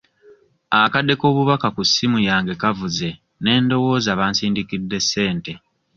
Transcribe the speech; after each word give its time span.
Akade 0.79 1.13
k'obubaka 1.19 1.67
ku 1.75 1.81
ssimu 1.87 2.19
yange 2.29 2.53
kavuze 2.61 3.07
ne 3.41 3.51
ndowooza 3.63 4.11
bansindikidde 4.19 4.97
ssente. 5.05 5.53